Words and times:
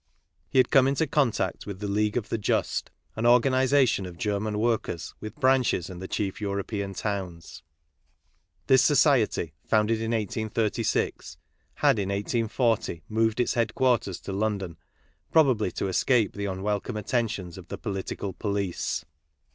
He 0.49 0.57
had 0.57 0.71
come 0.71 0.87
into 0.87 1.05
contact 1.05 1.67
with 1.67 1.79
the 1.79 1.87
League 1.87 2.17
of 2.17 2.29
the 2.29 2.39
Just, 2.39 2.89
an 3.15 3.27
organization 3.27 4.07
of 4.07 4.17
German 4.17 4.57
workers 4.57 5.13
with 5.19 5.35
branches 5.39 5.91
in 5.91 5.99
the 5.99 6.07
chief 6.07 6.41
European 6.41 6.95
towns. 6.95 7.61
This 8.65 8.83
society, 8.83 9.53
founded 9.63 10.01
in 10.01 10.09
1836, 10.09 11.37
had 11.75 11.99
in 11.99 12.09
1840 12.09 13.03
moved 13.09 13.39
its 13.39 13.53
headquarters 13.53 14.19
to 14.21 14.33
London, 14.33 14.75
pro 15.31 15.43
bably 15.43 15.71
to 15.73 15.87
escape 15.87 16.33
the 16.33 16.45
unwelcome 16.45 16.97
attention 16.97 17.49
s^jpf 17.51 17.67
the 17.67 17.77
political 17.77 18.33
police. 18.33 19.05